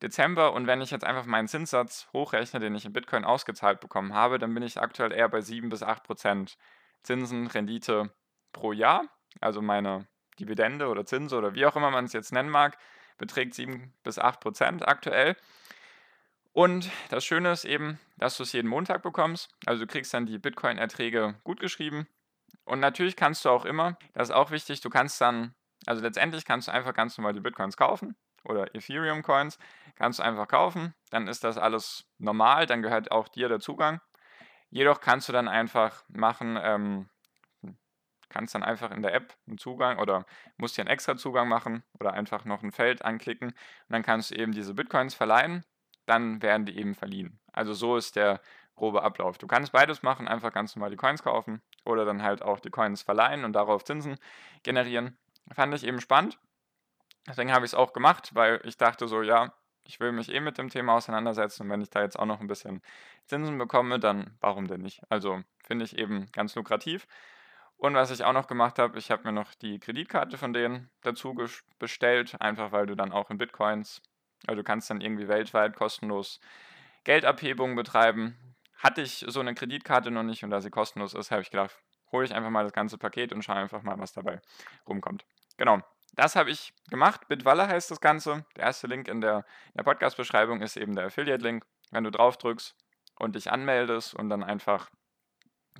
Dezember 0.01 0.55
und 0.55 0.67
wenn 0.67 0.81
ich 0.81 0.91
jetzt 0.91 1.05
einfach 1.05 1.27
meinen 1.27 1.49
Zinssatz 1.49 2.09
hochrechne, 2.13 2.61
den 2.61 2.75
ich 2.75 2.87
in 2.87 2.93
Bitcoin 2.93 3.25
ausgezahlt 3.25 3.81
bekommen 3.81 4.15
habe, 4.15 4.39
dann 4.39 4.55
bin 4.55 4.63
ich 4.63 4.81
aktuell 4.81 5.13
eher 5.13 5.29
bei 5.29 5.41
7 5.43 5.69
bis 5.69 5.83
8 5.83 6.05
Prozent 6.05 6.57
Zinsen, 7.03 7.49
Rendite 7.49 8.11
pro 8.53 8.73
Jahr. 8.73 9.05
Also 9.41 9.61
meine 9.61 10.07
Dividende 10.41 10.89
oder 10.89 11.05
Zinse 11.05 11.37
oder 11.37 11.55
wie 11.55 11.67
auch 11.67 11.77
immer 11.77 11.91
man 11.91 12.07
es 12.07 12.13
jetzt 12.13 12.33
nennen 12.33 12.49
mag, 12.49 12.79
beträgt 13.19 13.55
7 13.55 13.93
bis 14.05 14.19
8 14.19 14.41
Prozent 14.41 14.89
aktuell. 14.89 15.37
Und 16.59 16.91
das 17.11 17.25
Schöne 17.25 17.53
ist 17.53 17.65
eben, 17.65 18.01
dass 18.17 18.37
du 18.37 18.43
es 18.43 18.53
jeden 18.53 18.67
Montag 18.67 19.05
bekommst. 19.05 19.49
Also 19.65 19.85
du 19.85 19.87
kriegst 19.87 20.13
dann 20.13 20.27
die 20.27 20.41
Bitcoin-Erträge 20.41 21.37
gut 21.45 21.61
geschrieben. 21.61 22.09
Und 22.65 22.81
natürlich 22.81 23.15
kannst 23.15 23.45
du 23.45 23.51
auch 23.51 23.65
immer, 23.65 23.97
das 24.13 24.31
ist 24.31 24.35
auch 24.35 24.51
wichtig, 24.51 24.81
du 24.81 24.91
kannst 24.91 25.21
dann, 25.21 25.55
also 25.87 26.03
letztendlich 26.03 26.45
kannst 26.45 26.67
du 26.67 26.73
einfach 26.73 26.95
ganz 26.95 27.17
normal 27.17 27.33
die 27.33 27.39
Bitcoins 27.39 27.77
kaufen 27.77 28.17
oder 28.43 28.75
Ethereum-Coins, 28.75 29.57
kannst 29.95 30.19
du 30.19 30.25
einfach 30.25 30.49
kaufen. 30.49 30.95
Dann 31.11 31.29
ist 31.29 31.45
das 31.45 31.59
alles 31.59 32.09
normal, 32.19 32.67
dann 32.67 32.83
gehört 32.83 33.13
auch 33.13 33.29
dir 33.29 33.49
der 33.49 33.61
Zugang. 33.61 34.01
Jedoch 34.69 35.01
kannst 35.01 35.29
du 35.29 35.33
dann 35.33 35.47
einfach 35.47 36.03
machen, 36.09 36.59
ähm, 36.61 37.09
kannst 38.31 38.57
dann 38.57 38.65
einfach 38.65 38.91
in 38.91 39.03
der 39.03 39.15
App 39.15 39.33
einen 39.47 39.59
Zugang 39.59 40.01
oder 40.01 40.27
musst 40.57 40.77
dir 40.77 40.83
einen 40.83 40.91
extra 40.91 41.17
Zugang 41.17 41.47
machen 41.47 41.85
oder 42.01 42.15
einfach 42.15 42.45
noch 42.45 42.65
ein 42.65 42.73
Feld 42.73 43.05
anklicken 43.05 43.51
und 43.51 43.91
dann 43.91 44.03
kannst 44.03 44.33
du 44.33 44.35
eben 44.35 44.51
diese 44.51 44.75
Bitcoins 44.75 45.15
verleihen, 45.15 45.65
dann 46.09 46.43
werden 46.43 46.67
die 46.67 46.79
eben 46.79 46.95
verliehen. 46.95 47.39
Also 47.53 47.75
so 47.75 47.97
ist 47.97 48.17
der 48.17 48.41
grobe 48.77 49.03
Ablauf. 49.03 49.39
Du 49.39 49.47
kannst 49.47 49.73
beides 49.73 50.03
machen, 50.03 50.29
einfach 50.29 50.53
ganz 50.53 50.75
normal 50.75 50.91
die 50.91 50.97
Coins 50.97 51.23
kaufen 51.23 51.61
oder 51.85 52.05
dann 52.05 52.23
halt 52.23 52.43
auch 52.43 52.61
die 52.61 52.71
Coins 52.71 53.03
verleihen 53.03 53.45
und 53.45 53.53
darauf 53.53 53.85
Zinsen 53.85 54.17
generieren. 54.63 55.19
Fand 55.53 55.75
ich 55.75 55.85
eben 55.85 56.01
spannend. 56.01 56.39
Deswegen 57.27 57.53
habe 57.53 57.67
ich 57.67 57.73
es 57.73 57.75
auch 57.75 57.93
gemacht, 57.93 58.35
weil 58.35 58.61
ich 58.65 58.77
dachte 58.77 59.07
so, 59.07 59.23
ja, 59.23 59.53
ich 59.85 60.01
will 60.01 60.13
mich 60.13 60.33
eh 60.33 60.41
mit 60.41 60.59
dem 60.59 60.71
Thema 60.71 60.95
auseinandersetzen 60.95 61.63
und 61.63 61.71
wenn 61.71 61.81
ich 61.81 61.91
da 61.91 62.03
jetzt 62.03 62.19
auch 62.19 62.27
noch 62.27 62.41
ein 62.41 62.47
bisschen 62.47 62.83
Zinsen 63.27 63.59
bekomme, 63.59 63.99
dann 63.99 64.37
warum 64.41 64.67
denn 64.67 64.83
nicht? 64.83 65.03
Also 65.11 65.43
finde 65.65 65.85
ich 65.85 65.99
eben 65.99 66.31
ganz 66.33 66.55
lukrativ. 66.55 67.07
Und 67.77 67.95
was 67.95 68.11
ich 68.11 68.25
auch 68.25 68.33
noch 68.33 68.49
gemacht 68.49 68.79
habe, 68.79 68.99
ich 68.99 69.11
habe 69.11 69.25
mir 69.25 69.33
noch 69.33 69.55
die 69.55 69.79
Kreditkarte 69.79 70.37
von 70.37 70.53
denen 70.53 70.91
dazu 71.03 71.37
bestellt, 71.79 72.41
einfach 72.41 72.73
weil 72.73 72.87
du 72.87 72.97
dann 72.97 73.13
auch 73.13 73.31
in 73.31 73.39
Bitcoins, 73.39 74.03
also 74.47 74.57
du 74.57 74.65
kannst 74.65 74.91
dann 74.91 75.01
irgendwie 75.01 75.29
weltweit 75.29 75.77
kostenlos 75.77 76.41
Geldabhebungen 77.05 77.77
betreiben. 77.77 78.37
Hatte 78.77 79.03
ich 79.03 79.25
so 79.27 79.41
eine 79.41 79.55
Kreditkarte 79.55 80.11
noch 80.11 80.23
nicht 80.23 80.45
und 80.45 80.51
da 80.51 80.61
sie 80.61 80.71
kostenlos 80.71 81.15
ist, 81.15 81.31
habe 81.31 81.43
ich 81.43 81.51
gedacht, 81.51 81.77
hole 82.13 82.25
ich 82.25 82.35
einfach 82.35 82.51
mal 82.51 82.65
das 82.65 82.73
ganze 82.73 82.99
Paket 82.99 83.33
und 83.33 83.43
schaue 83.43 83.57
einfach 83.57 83.83
mal, 83.83 83.99
was 83.99 84.13
dabei 84.13 84.41
rumkommt. 84.87 85.25
Genau. 85.57 85.81
Das 86.15 86.37
habe 86.37 86.51
ich 86.51 86.73
gemacht. 86.91 87.29
Bitwaller 87.29 87.69
heißt 87.69 87.91
das 87.91 88.01
Ganze. 88.01 88.45
Der 88.57 88.65
erste 88.65 88.87
Link 88.87 89.09
in 89.09 89.21
der, 89.21 89.45
der 89.75 89.83
Podcast-Beschreibung 89.83 90.63
ist 90.63 90.77
eben 90.77 90.95
der 90.95 91.07
Affiliate-Link. 91.07 91.65
Wenn 91.91 92.05
du 92.05 92.11
drauf 92.11 92.37
drückst 92.39 92.75
und 93.17 93.37
dich 93.37 93.51
anmeldest 93.51 94.15
und 94.15 94.31
dann 94.31 94.43
einfach 94.43 94.91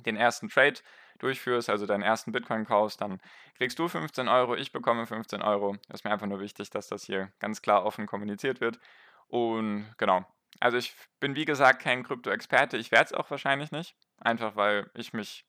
den 0.05 0.15
ersten 0.15 0.49
Trade 0.49 0.79
durchführst, 1.19 1.69
also 1.69 1.85
deinen 1.85 2.03
ersten 2.03 2.31
Bitcoin 2.31 2.65
kaufst, 2.65 3.01
dann 3.01 3.19
kriegst 3.57 3.77
du 3.79 3.87
15 3.87 4.27
Euro, 4.27 4.55
ich 4.55 4.71
bekomme 4.71 5.05
15 5.05 5.41
Euro. 5.41 5.77
Ist 5.93 6.03
mir 6.03 6.11
einfach 6.11 6.27
nur 6.27 6.39
wichtig, 6.39 6.69
dass 6.69 6.87
das 6.87 7.03
hier 7.03 7.31
ganz 7.39 7.61
klar 7.61 7.85
offen 7.85 8.07
kommuniziert 8.07 8.61
wird. 8.61 8.79
Und 9.27 9.85
genau. 9.97 10.25
Also 10.59 10.77
ich 10.77 10.95
bin 11.19 11.35
wie 11.35 11.45
gesagt 11.45 11.81
kein 11.81 12.03
Krypto-Experte, 12.03 12.77
ich 12.77 12.91
werde 12.91 13.05
es 13.05 13.13
auch 13.13 13.29
wahrscheinlich 13.29 13.71
nicht. 13.71 13.95
Einfach 14.19 14.55
weil 14.55 14.89
ich 14.93 15.13
mich 15.13 15.45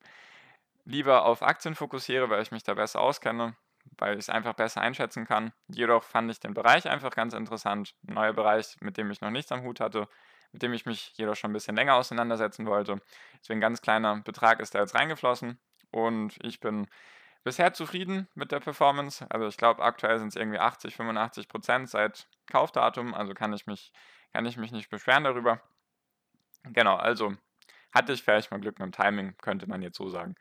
lieber 0.85 1.25
auf 1.25 1.43
Aktien 1.43 1.75
fokussiere, 1.75 2.31
weil 2.31 2.43
ich 2.43 2.53
mich 2.53 2.63
da 2.63 2.75
besser 2.75 3.01
auskenne 3.01 3.57
weil 3.99 4.15
ich 4.15 4.21
es 4.21 4.29
einfach 4.31 4.55
besser 4.55 4.81
einschätzen 4.81 5.27
kann. 5.27 5.53
Jedoch 5.69 6.03
fand 6.03 6.31
ich 6.31 6.41
den 6.41 6.55
Bereich 6.55 6.89
einfach 6.89 7.11
ganz 7.11 7.35
interessant. 7.35 7.95
Ein 8.07 8.15
neuer 8.15 8.33
Bereich, 8.33 8.77
mit 8.81 8.97
dem 8.97 9.11
ich 9.11 9.21
noch 9.21 9.31
nichts 9.31 9.53
am 9.53 9.63
Hut 9.63 9.81
hatte, 9.81 10.09
mit 10.53 10.63
dem 10.63 10.73
ich 10.73 10.87
mich 10.87 11.13
jedoch 11.17 11.37
schon 11.37 11.51
ein 11.51 11.55
bisschen 11.55 11.77
länger 11.77 11.95
auseinandersetzen 11.95 12.67
wollte. 12.67 13.01
Deswegen 13.41 13.59
ein 13.59 13.63
ganz 13.63 13.83
kleiner 13.83 14.21
Betrag 14.21 14.61
ist 14.61 14.75
da 14.75 14.81
jetzt 14.81 14.95
reingeflossen 14.95 15.59
und 15.91 16.37
ich 16.43 16.61
bin 16.61 16.89
bisher 17.45 17.73
zufrieden 17.73 18.29
mit 18.35 18.53
der 18.53 18.61
Performance. 18.61 19.27
Also 19.31 19.47
ich 19.47 19.57
glaube, 19.57 19.83
aktuell 19.83 20.19
sind 20.19 20.29
es 20.29 20.37
irgendwie 20.37 20.59
80, 20.59 20.95
85 20.97 21.49
Prozent 21.49 21.89
seit 21.89 22.29
Kaufdatum, 22.47 23.15
also 23.15 23.35
kann 23.35 23.53
ich 23.53 23.67
mich, 23.67 23.93
kann 24.33 24.47
ich 24.47 24.57
mich 24.57 24.73
nicht 24.73 24.91
beschweren 24.91 25.25
darüber. 25.25 25.61
Genau, 26.65 26.97
also 26.97 27.35
hatte 27.93 28.13
ich 28.13 28.23
vielleicht 28.23 28.51
mal 28.51 28.61
Glück 28.61 28.79
mit 28.79 28.87
dem 28.87 28.93
Timing, 28.93 29.37
könnte 29.39 29.67
man 29.67 29.83
jetzt 29.83 29.97
so 29.97 30.09
sagen. 30.09 30.35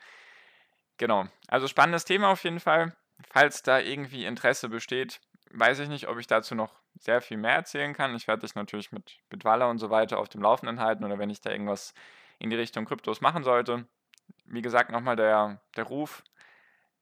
Genau, 0.97 1.25
also 1.47 1.67
spannendes 1.67 2.05
Thema 2.05 2.29
auf 2.29 2.43
jeden 2.43 2.59
Fall. 2.59 2.95
Falls 3.29 3.63
da 3.63 3.79
irgendwie 3.79 4.25
Interesse 4.25 4.69
besteht, 4.69 5.19
weiß 5.51 5.79
ich 5.79 5.89
nicht, 5.89 6.08
ob 6.08 6.18
ich 6.18 6.27
dazu 6.27 6.56
noch 6.56 6.74
sehr 7.00 7.22
viel 7.22 7.38
mehr 7.38 7.53
erzählen 7.53 7.94
kann. 7.94 8.15
Ich 8.15 8.27
werde 8.27 8.41
dich 8.41 8.56
natürlich 8.56 8.91
mit 8.91 9.20
Bitwala 9.29 9.70
und 9.70 9.79
so 9.79 9.89
weiter 9.89 10.20
auf 10.20 10.29
dem 10.29 10.41
Laufenden 10.41 10.79
halten 10.79 11.03
oder 11.03 11.18
wenn 11.18 11.29
ich 11.29 11.41
da 11.41 11.51
irgendwas 11.51 11.94
in 12.39 12.50
die 12.50 12.56
Richtung 12.56 12.86
Kryptos 12.86 13.22
machen 13.22 13.44
sollte. 13.44 13.86
Wie 14.46 14.62
gesagt, 14.62 14.91
nochmal 14.91 15.15
der, 15.15 15.62
der 15.75 15.86
Ruf 15.86 16.24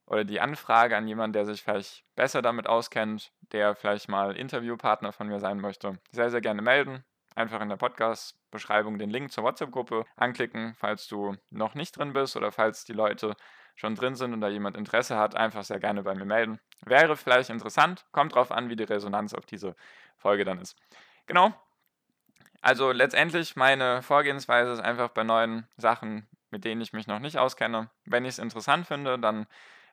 oder 0.05 0.23
die 0.23 0.39
Anfrage 0.39 0.95
an 0.95 1.07
jemanden, 1.07 1.33
der 1.33 1.45
sich 1.45 1.61
vielleicht 1.61 2.05
besser 2.15 2.41
damit 2.41 2.67
auskennt, 2.67 3.31
der 3.51 3.75
vielleicht 3.75 4.07
mal 4.07 4.35
Interviewpartner 4.35 5.11
von 5.11 5.27
mir 5.27 5.39
sein 5.39 5.59
möchte. 5.59 5.99
Sehr, 6.11 6.29
sehr 6.29 6.41
gerne 6.41 6.61
melden. 6.61 7.03
Einfach 7.35 7.61
in 7.61 7.69
der 7.69 7.77
Podcast-Beschreibung 7.77 8.97
den 8.97 9.09
Link 9.09 9.31
zur 9.31 9.43
WhatsApp-Gruppe 9.43 10.05
anklicken, 10.15 10.75
falls 10.75 11.07
du 11.07 11.35
noch 11.49 11.75
nicht 11.75 11.97
drin 11.97 12.13
bist 12.13 12.35
oder 12.35 12.51
falls 12.51 12.83
die 12.85 12.93
Leute 12.93 13.35
schon 13.77 13.95
drin 13.95 14.15
sind 14.15 14.33
und 14.33 14.41
da 14.41 14.49
jemand 14.49 14.75
Interesse 14.75 15.17
hat, 15.17 15.35
einfach 15.35 15.63
sehr 15.63 15.79
gerne 15.79 16.03
bei 16.03 16.15
mir 16.15 16.25
melden. 16.25 16.59
Wäre 16.83 17.15
vielleicht 17.15 17.49
interessant, 17.49 18.05
kommt 18.11 18.35
drauf 18.35 18.51
an, 18.51 18.69
wie 18.69 18.75
die 18.75 18.83
Resonanz 18.83 19.33
auf 19.33 19.45
diese 19.45 19.75
Folge 20.17 20.43
dann 20.43 20.59
ist. 20.59 20.75
Genau. 21.27 21.53
Also 22.61 22.91
letztendlich 22.91 23.55
meine 23.55 24.01
Vorgehensweise 24.01 24.71
ist 24.71 24.79
einfach 24.79 25.09
bei 25.09 25.23
neuen 25.23 25.67
Sachen, 25.77 26.27
mit 26.49 26.65
denen 26.65 26.81
ich 26.81 26.91
mich 26.91 27.05
noch 27.05 27.19
nicht 27.19 27.37
auskenne. 27.37 27.89
Wenn 28.03 28.25
ich 28.25 28.31
es 28.31 28.39
interessant 28.39 28.87
finde, 28.87 29.19
dann 29.19 29.45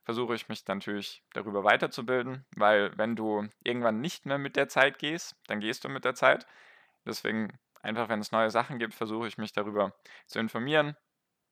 versuche 0.04 0.34
ich 0.34 0.48
mich 0.48 0.66
natürlich 0.66 1.22
darüber 1.34 1.62
weiterzubilden, 1.62 2.44
weil 2.56 2.96
wenn 2.96 3.16
du 3.16 3.48
irgendwann 3.62 4.00
nicht 4.00 4.24
mehr 4.24 4.38
mit 4.38 4.56
der 4.56 4.68
Zeit 4.68 4.98
gehst, 4.98 5.36
dann 5.46 5.60
gehst 5.60 5.84
du 5.84 5.90
mit 5.90 6.06
der 6.06 6.14
Zeit. 6.14 6.46
Deswegen 7.04 7.58
einfach, 7.82 8.08
wenn 8.08 8.20
es 8.20 8.32
neue 8.32 8.50
Sachen 8.50 8.78
gibt, 8.78 8.94
versuche 8.94 9.28
ich 9.28 9.36
mich 9.36 9.52
darüber 9.52 9.92
zu 10.26 10.38
informieren, 10.38 10.96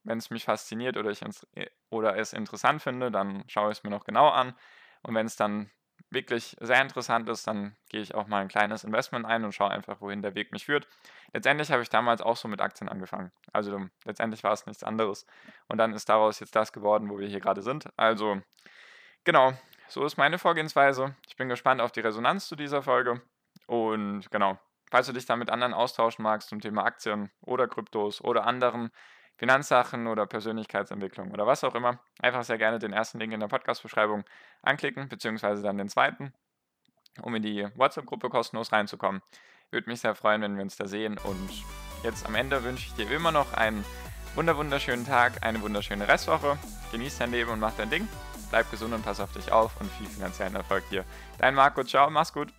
wenn 0.04 0.18
es 0.18 0.30
mich 0.30 0.44
fasziniert 0.44 0.96
oder, 0.96 1.10
ich 1.10 1.22
äh, 1.54 1.68
oder 1.90 2.16
es 2.16 2.32
interessant 2.32 2.82
finde, 2.82 3.10
dann 3.10 3.44
schaue 3.48 3.72
ich 3.72 3.78
es 3.78 3.84
mir 3.84 3.90
noch 3.90 4.04
genau 4.04 4.28
an. 4.28 4.54
Und 5.02 5.14
wenn 5.14 5.26
es 5.26 5.36
dann 5.36 5.70
wirklich 6.10 6.56
sehr 6.60 6.80
interessant 6.80 7.28
ist, 7.28 7.46
dann 7.46 7.76
gehe 7.88 8.00
ich 8.00 8.14
auch 8.14 8.26
mal 8.26 8.42
ein 8.42 8.48
kleines 8.48 8.84
Investment 8.84 9.24
ein 9.24 9.44
und 9.44 9.52
schaue 9.54 9.70
einfach, 9.70 10.00
wohin 10.00 10.22
der 10.22 10.34
Weg 10.34 10.52
mich 10.52 10.66
führt. 10.66 10.86
Letztendlich 11.32 11.70
habe 11.70 11.82
ich 11.82 11.88
damals 11.88 12.20
auch 12.20 12.36
so 12.36 12.48
mit 12.48 12.60
Aktien 12.60 12.88
angefangen. 12.88 13.32
Also 13.52 13.86
letztendlich 14.04 14.44
war 14.44 14.52
es 14.52 14.66
nichts 14.66 14.84
anderes. 14.84 15.26
Und 15.68 15.78
dann 15.78 15.92
ist 15.94 16.08
daraus 16.08 16.40
jetzt 16.40 16.54
das 16.54 16.72
geworden, 16.72 17.08
wo 17.08 17.18
wir 17.18 17.28
hier 17.28 17.40
gerade 17.40 17.62
sind. 17.62 17.88
Also 17.96 18.40
genau, 19.24 19.52
so 19.88 20.04
ist 20.04 20.16
meine 20.16 20.38
Vorgehensweise. 20.38 21.16
Ich 21.26 21.36
bin 21.36 21.48
gespannt 21.48 21.80
auf 21.80 21.92
die 21.92 22.00
Resonanz 22.00 22.48
zu 22.48 22.56
dieser 22.56 22.82
Folge. 22.82 23.22
Und 23.66 24.30
genau, 24.30 24.58
falls 24.90 25.06
du 25.06 25.12
dich 25.12 25.26
da 25.26 25.36
mit 25.36 25.50
anderen 25.50 25.74
austauschen 25.74 26.22
magst 26.22 26.48
zum 26.48 26.60
Thema 26.60 26.84
Aktien 26.84 27.30
oder 27.40 27.68
Kryptos 27.68 28.20
oder 28.22 28.46
anderen 28.46 28.90
Finanzsachen 29.36 30.06
oder 30.06 30.26
Persönlichkeitsentwicklung 30.26 31.32
oder 31.32 31.46
was 31.46 31.64
auch 31.64 31.74
immer, 31.74 31.98
einfach 32.20 32.44
sehr 32.44 32.58
gerne 32.58 32.78
den 32.78 32.92
ersten 32.92 33.18
Link 33.18 33.32
in 33.32 33.40
der 33.40 33.48
Podcast-Beschreibung 33.48 34.24
anklicken, 34.62 35.08
beziehungsweise 35.08 35.62
dann 35.62 35.78
den 35.78 35.88
zweiten, 35.88 36.32
um 37.22 37.34
in 37.34 37.42
die 37.42 37.66
WhatsApp-Gruppe 37.74 38.28
kostenlos 38.28 38.72
reinzukommen. 38.72 39.22
Würde 39.70 39.88
mich 39.88 40.00
sehr 40.00 40.14
freuen, 40.14 40.42
wenn 40.42 40.56
wir 40.56 40.62
uns 40.62 40.76
da 40.76 40.86
sehen. 40.86 41.18
Und 41.24 41.50
jetzt 42.04 42.26
am 42.26 42.34
Ende 42.34 42.62
wünsche 42.62 42.86
ich 42.86 42.94
dir 42.94 43.10
immer 43.10 43.32
noch 43.32 43.54
einen 43.54 43.84
wunderschönen 44.34 45.06
Tag, 45.06 45.42
eine 45.44 45.60
wunderschöne 45.62 46.06
Restwoche. 46.06 46.58
Genieß 46.92 47.18
dein 47.18 47.30
Leben 47.30 47.50
und 47.50 47.60
mach 47.60 47.74
dein 47.74 47.90
Ding. 47.90 48.06
Bleib 48.50 48.70
gesund 48.70 48.92
und 48.92 49.02
pass 49.02 49.18
auf 49.18 49.32
dich 49.32 49.50
auf 49.50 49.80
und 49.80 49.90
viel 49.92 50.06
finanziellen 50.06 50.54
Erfolg 50.54 50.88
dir. 50.90 51.04
Dein 51.38 51.54
Marco, 51.54 51.82
ciao, 51.84 52.10
mach's 52.10 52.34
gut. 52.34 52.52